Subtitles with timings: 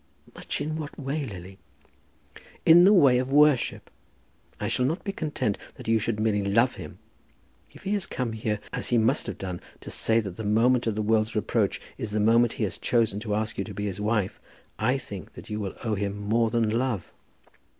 [0.33, 1.59] "Much in what way, Lily?"
[2.65, 3.87] "In the way of worship.
[4.59, 6.97] I shall not be content that you should merely love him.
[7.71, 10.87] If he has come here, as he must have done, to say that the moment
[10.87, 13.85] of the world's reproach is the moment he has chosen to ask you to be
[13.85, 14.41] his wife,
[14.79, 17.11] I think that you will owe him more than love."